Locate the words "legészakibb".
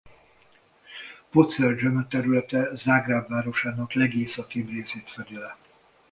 3.93-4.67